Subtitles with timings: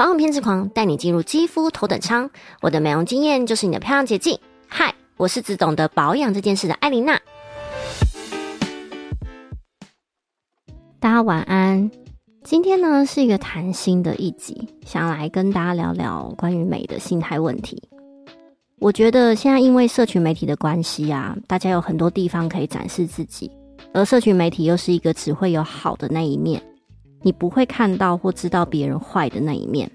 [0.00, 2.30] 保养偏执狂带你进入肌肤头等舱，
[2.62, 4.38] 我的美容经验就是你的漂亮捷径。
[4.66, 7.20] 嗨，我是只懂得保养这件事的艾琳娜。
[10.98, 11.90] 大家晚安。
[12.42, 17.82] 今天呢是一个谈心的一集，想来跟大家聊聊关于美的心态问题。
[18.78, 23.50] 我觉得现在因为社群媒体的关系啊，大家有很多地方可以展示自己，
[23.92, 26.62] 而社群媒体又是一个只会有好的那一面。
[27.22, 29.90] 你不会看到或知道别人坏的那一面，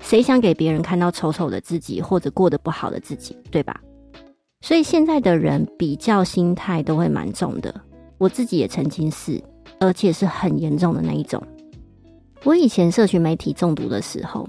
[0.00, 3.80] 谁想给别人看到丑丑的自己或者过得不好的自己，对吧？
[4.60, 7.74] 所以现在的人比较心态都会蛮重的，
[8.18, 9.42] 我自己也曾经是，
[9.80, 11.42] 而且是很严重的那一种。
[12.44, 14.46] 我以前社群媒体中毒的时候，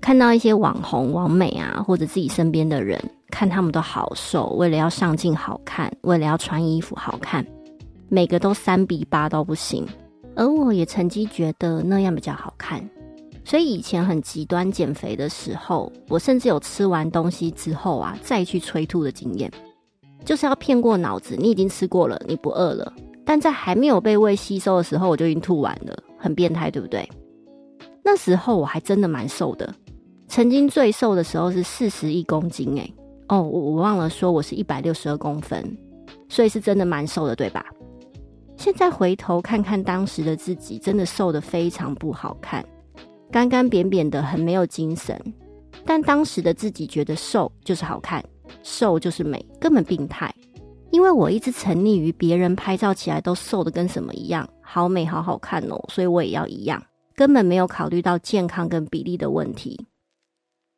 [0.00, 7.44] 看到一些网红、网美啊，或者自己身边的人，看他们都好瘦，为了要上镜好看，为了要穿衣服好看，
[8.08, 9.86] 每个都三比八到不行。
[10.36, 12.88] 而我也曾经觉得那样比较好看，
[13.42, 19.50] 所以以前很极端减肥的时候，我甚至有吃完东西之后啊再去催吐的经验，
[20.24, 22.92] 就是要骗过脑子，你已经吃过了，你不饿了，
[23.24, 27.08] 但在还没有被胃吸收的时候，我就已经吐完了，很变态，对不对？
[28.04, 29.74] 那时候我还真的蛮瘦的，
[30.28, 32.92] 曾经最瘦的时候是四十一公斤，诶。
[33.28, 35.76] 哦，我我忘了说我是一百六十二公分，
[36.28, 37.66] 所以是真的蛮瘦的，对吧？
[38.56, 42.64] 现在回头看看当时的自己，真的瘦的非常不好看，
[43.30, 45.20] 干干扁扁的，很没有精神。
[45.84, 48.24] 但当时的自己觉得瘦就是好看，
[48.62, 50.34] 瘦就是美，根本病态。
[50.90, 56.82] 因为我一直沉溺于别人拍照起来都瘦的跟什么一样，好美好好看哦，所以我也要一样，
[57.14, 59.78] 根本没有考虑到健康跟比例的问题。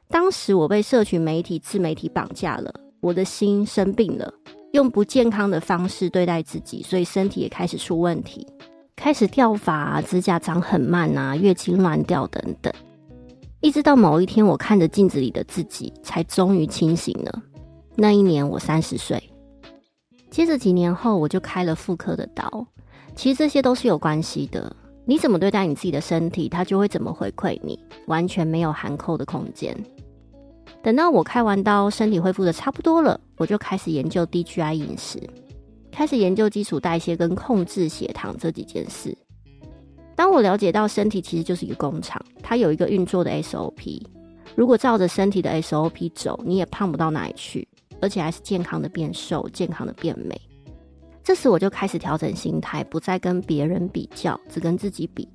[0.09, 4.33] 当时我被社群媒体、自媒体绑架了，我的心生病了。
[4.73, 8.47] 用不健康的方式对待自己，所以身体也开始出问题，
[8.95, 12.73] 开始掉发、指甲长很慢啊，月经乱掉等等。
[13.61, 17.43] 一直到某一天，我看着镜子里的自己，才终于清醒了。
[17.97, 19.21] 那一年我三十岁，
[20.31, 22.67] 接着几年后，我就开了妇科的刀。
[23.17, 27.77] 其实这些都是有关系的，你怎么对待你自己的身体，它就会怎么回馈你，
[28.07, 29.77] 完全没有含扣的空间。
[30.83, 35.19] 等到我开完刀，身体恢复的差不多了，我就开始研究 DGI 饮食，
[35.91, 39.17] 开始研究基础代谢跟控制血糖这几件事。
[40.15, 44.03] 当我了解到身体其实就是一个工厂，它有一个运作的 SOP，
[44.55, 47.67] 如果照着身体的 SOP 走，你也胖不到哪里去，
[48.01, 50.41] 而且还是健康的变瘦，健康的变美。
[51.23, 55.29] 这时我就开始调整心态，不再跟别人比较，只跟自己比。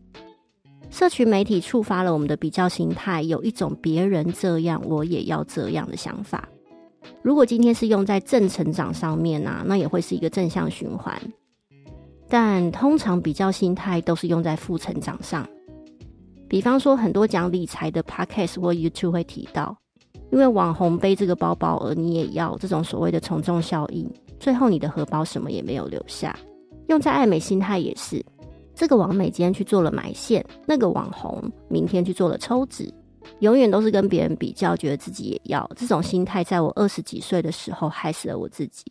[0.94, 6.48] 社群媒体触发了我们的比较心态，有一种别人这样我也要这样的想法。
[7.24, 11.20] 如果今天是用在正成长上面啊，那也会是一个正向循环。
[12.30, 15.50] 但通常比较心态都是用在负成长上。
[16.48, 19.76] 比方说，很多讲理财的 podcast 或 YouTube 会提到，
[20.32, 24.08] 因为网红背这个包包而你也要这种所谓的从众效应，
[24.40, 26.38] 最后你的荷包什么也没有留下。
[26.88, 28.24] 用在爱美心态也是。
[28.76, 32.92] 这个网美今天去做了埋线，那个网红明天去做了抽脂，
[33.40, 35.70] 永远都是跟别人比较，觉得自己也要。
[35.76, 38.86] 这种心态在我二十几岁的时候害死了我自己，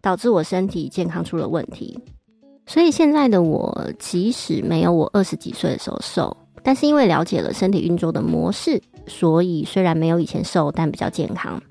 [0.00, 1.98] 导致我身体健康出了问题。
[2.66, 11.62] 所以现在的我，即使没有我二十几岁的时候瘦，但是因为了解了身体运作的模式，所以虽然没有以前瘦，但比较健康，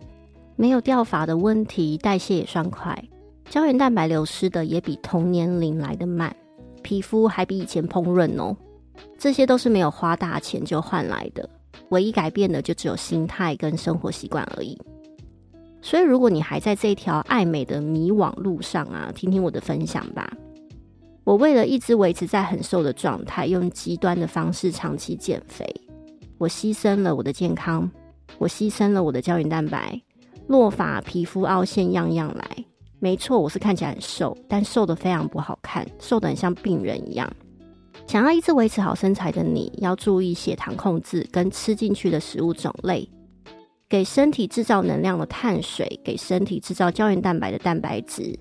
[0.56, 2.98] 没有掉发的问题，代谢也算快，
[3.50, 6.36] 胶原蛋白流失的也比同年龄来的慢。
[6.82, 8.56] 皮肤还比以前烹饪哦，
[9.18, 11.50] 这些都是没有花大钱就换来的，
[11.90, 14.78] 唯一改变的就只有心态跟生活习惯而已。
[15.82, 20.32] 所以，如果你还在这条爱美的迷惘路上啊，听听我的分享吧。
[21.24, 25.66] 我为了一直维持在很瘦的状态，用极端的方式长期减肥，
[26.38, 27.90] 我牺牲了我的健康，
[28.38, 30.02] 我牺牲了我的胶原蛋白，
[30.48, 32.66] 落发、皮肤凹陷，样样来。
[33.00, 37.32] 没错，我是看起来很瘦，但瘦的非常不好看，瘦的很像病人一样。
[38.08, 43.08] 想要一直维持好身材的你，要注意血糖控制跟吃进去的食物种类，
[43.88, 48.38] 给身体制造能量的碳水，给身体制造胶原蛋白的蛋白质。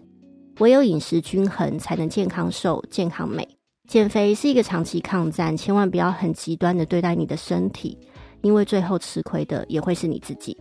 [0.60, 3.46] 唯有饮食均衡，才能健康瘦、健康美。
[3.88, 7.98] 减肥是一个长期抗战，千万不要很极端的对待你的身体，
[8.40, 10.56] 因为最后吃亏的也会是你自己。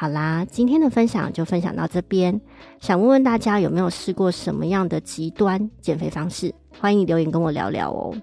[0.00, 2.40] 好啦，今天的分享就分享到这边。
[2.80, 6.54] 想问问大家有没有试过什么样的极端减肥方式？
[6.80, 8.16] 欢迎留言跟我聊聊哦。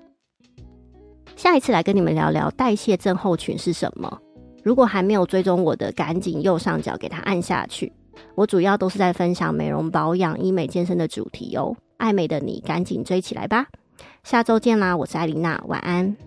[1.35, 4.19] 下一次来跟你们聊聊代谢症候群是什么。
[4.63, 7.93] 如果还没有追踪我的，赶紧右上角给它按下去。
[8.33, 11.75] 我主要都是在分享美容保养、医美健身的主题哦。
[11.97, 13.67] 爱美的你，赶紧追起来吧！
[14.23, 16.17] 下周见啦，我是艾琳娜，晚安。